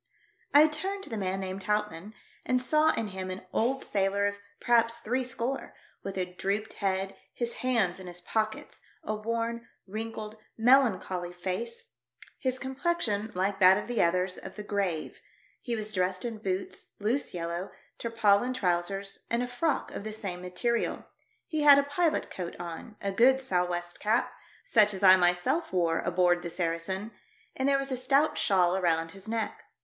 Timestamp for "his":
7.33-7.53, 8.07-8.19, 12.39-12.57, 29.11-29.27